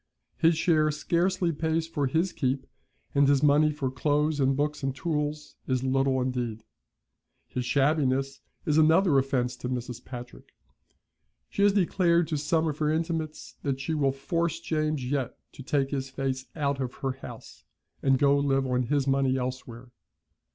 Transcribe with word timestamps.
His 0.37 0.57
share 0.57 0.89
scarcely 0.89 1.51
pays 1.51 1.87
for 1.87 2.07
his 2.07 2.33
keep, 2.33 2.65
and 3.13 3.27
his 3.27 3.43
money 3.43 3.71
for 3.71 3.91
clothes 3.91 4.39
and 4.39 4.57
books 4.57 4.81
and 4.81 4.95
tools 4.95 5.57
is 5.67 5.83
little 5.83 6.19
indeed. 6.19 6.63
His 7.47 7.65
shabbiness 7.65 8.41
is 8.65 8.79
another 8.79 9.19
offence 9.19 9.55
to 9.57 9.69
Mrs. 9.69 10.03
Patrick. 10.03 10.53
She 11.51 11.61
has 11.61 11.73
declared 11.73 12.27
to 12.29 12.37
some 12.39 12.67
of 12.67 12.79
her 12.79 12.89
intimates 12.91 13.57
that 13.61 13.79
she 13.79 13.93
will 13.93 14.11
force 14.11 14.59
James 14.59 15.05
yet 15.07 15.37
to 15.51 15.61
take 15.61 15.91
his 15.91 16.09
face 16.09 16.47
out 16.55 16.79
of 16.79 16.95
her 17.05 17.11
house, 17.11 17.63
and 18.01 18.17
go 18.17 18.35
live 18.39 18.65
on 18.65 18.81
his 18.87 19.05
money 19.05 19.37
elsewhere. 19.37 19.91